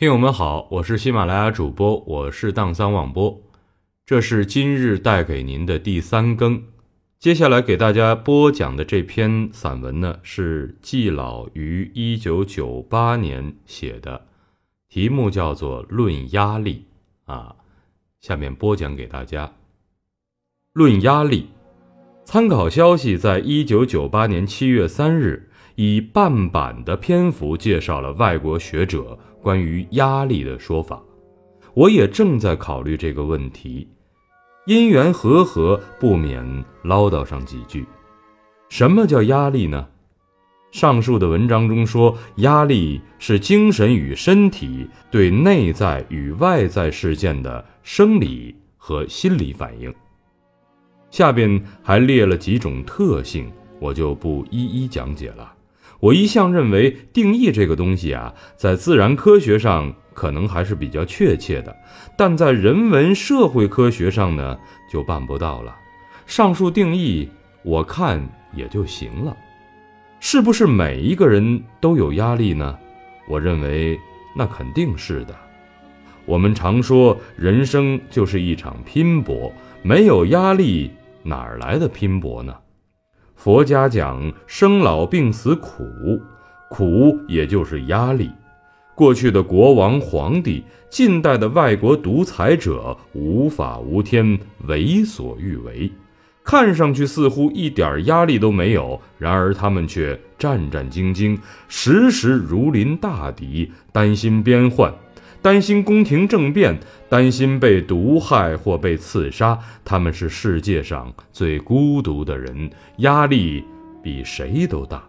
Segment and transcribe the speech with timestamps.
[0.00, 3.38] 听友们好，我是喜马拉雅主播，我是荡桑网播，
[4.06, 6.62] 这是今日带给您的第三更。
[7.18, 14.26] 接下来给大家播讲的这篇散文呢，是季老于一九九八年写的，
[14.88, 16.86] 题目叫做《论压力》
[17.30, 17.56] 啊。
[18.22, 19.46] 下面播讲给大家，
[20.72, 21.42] 《论压力》。
[22.24, 25.49] 参考消息，在一九九八年七月三日，
[25.82, 31.02] 以半版的篇幅介绍了外国学者关于压力的说法。
[31.72, 33.88] 我也正在考虑这个问题。
[34.66, 36.44] 因缘和合，不免
[36.82, 37.86] 唠叨上几句。
[38.68, 39.88] 什么叫压力呢？
[40.70, 49.90] 上述的文章中说，压力是精神与身体对内在与外在事件的生理和心理反应。
[51.08, 55.54] 下边还列了几种特性，我就不一一讲解了。
[56.00, 59.94] 我一向认为，定义这个东西啊，在自然科学上。
[60.12, 61.74] 可能还是比较确切的，
[62.14, 64.58] 但在人文社会科学上呢，
[64.92, 65.74] 就办不到了。
[66.26, 67.26] 上述定义，
[67.62, 68.20] 我看
[68.52, 69.34] 也就行了。
[70.18, 72.78] 是不是每一个人都有压力呢？
[73.28, 73.98] 我认为
[74.36, 75.34] 那肯定是的。
[76.26, 80.90] 我们常说，人生就是一场拼搏，没有压力，
[81.22, 82.54] 哪儿来的拼搏呢？
[83.42, 86.20] 佛家讲生老病死苦，
[86.68, 88.30] 苦也就是压力。
[88.94, 95.90] 过去的国王、皇帝，近代的外国独裁者，无法无天，为所欲为，
[96.44, 104.92] 看上去似乎一点压力都没有，然而他们却战战兢兢，时时如临大敌，担心边患，
[105.40, 106.78] 担心宫廷政变，
[107.10, 109.58] 担心被毒害或被刺杀。
[109.84, 113.64] 他们是世界上最孤独的人，压力
[114.02, 115.02] 比谁都大。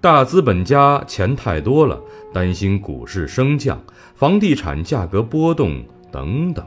[0.00, 1.98] 大资本家钱太多了，
[2.32, 3.80] 担心股市升降、
[4.14, 6.66] 房地产价格波动等等。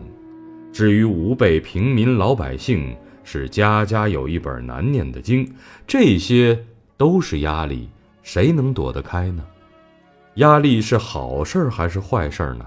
[0.72, 5.54] 至于吾辈平民老百姓，是家家有一本难念的经，
[5.86, 6.58] 这些
[6.96, 7.90] 都是压力，
[8.24, 9.44] 谁能躲得开呢？
[10.36, 12.66] 压力是好事还是坏事呢？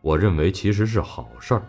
[0.00, 1.62] 我认为其实是好事儿。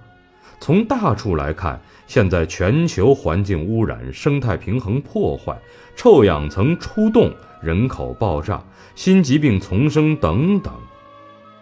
[0.59, 5.59] 从大处来看，现在全球环境污染、生态平衡破坏、
[5.95, 7.31] 臭氧层出动。
[7.61, 8.59] 人口爆炸、
[8.95, 10.73] 新疾病丛生等等，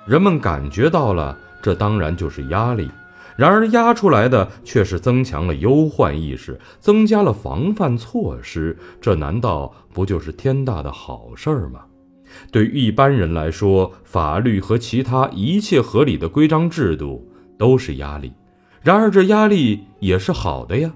[0.05, 2.89] 人们感觉到了，这当然就是压力。
[3.35, 11.81] 然而压出来的却是增强了忧患意识，增加了防范措施，这难道不就是天大的好事儿吗？
[12.51, 18.31] 对一般人来说，法律和其他一切合理的规章制度都是压力，
[18.81, 20.91] 然而这压力也是好的呀。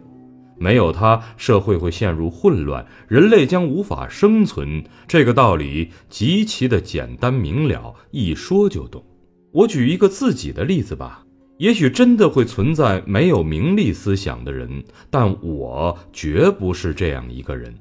[0.57, 4.83] 没有它，社会会陷入混乱，人类将无法生存。
[5.07, 9.03] 这个道理极其的简单明了，一说就懂。
[9.51, 11.25] 我举一个自己的例子吧。
[11.59, 17.73] 也许真的会存在没有名利思想的人，但我绝不是这样一个人。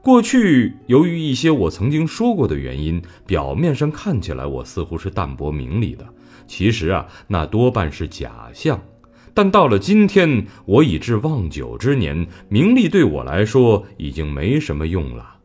[0.00, 6.06] 过去由于一些我曾经说过的原因，表面上看起来我似乎是淡泊名利的，
[6.46, 8.80] 其实啊，那多半是假象。
[9.34, 15.36] 但到了今天，我已至望九之年，名利对我来说已经没什么用了，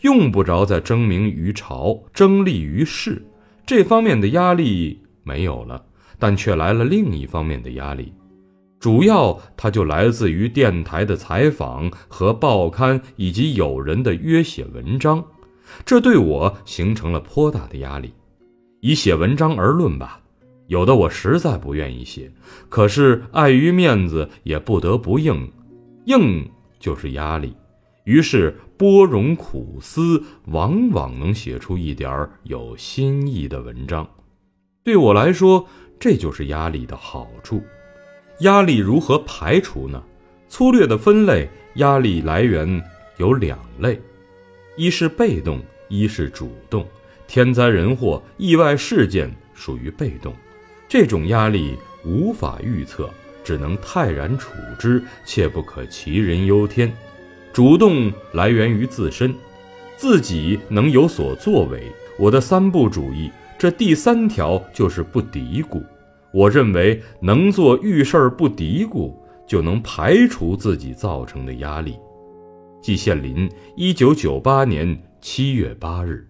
[0.00, 3.24] 用不着再争名于朝、争利于世，
[3.64, 5.82] 这方面的压力没有了，
[6.18, 8.12] 但却来了另一方面的压力，
[8.78, 15.24] 主要它就来自于电台的采访和报刊以及友人的约写文章，
[15.84, 18.12] 这对我形成了颇大的压力。
[18.80, 20.20] 以写文章而论吧。
[20.68, 22.30] 有的我实在不愿意写，
[22.68, 25.50] 可是碍于面子也不得不应，
[26.04, 26.46] 应
[26.78, 27.56] 就是压力。
[28.04, 34.06] 于是波冗苦思，往往能写出一点儿有新意的文章。
[34.84, 35.66] 对我来说，
[35.98, 37.62] 这就是压力的好处。
[38.40, 40.02] 压力如何排除呢？
[40.48, 42.82] 粗略的分类，压力来源
[43.16, 44.00] 有两类：
[44.76, 46.86] 一是被动，一是主动。
[47.26, 50.34] 天灾人祸、意外事件属于被动。
[50.88, 53.10] 这种压力无法预测，
[53.44, 56.90] 只能泰然处之，切不可杞人忧天。
[57.52, 59.34] 主动来源于自身，
[59.96, 61.82] 自己能有所作为。
[62.16, 65.82] 我的三不主义，这第三条就是不嘀咕。
[66.32, 69.14] 我认为能做遇事儿不嘀咕，
[69.46, 71.98] 就能排除自己造成的压力。
[72.82, 76.27] 季羡林，一九九八年七月八日。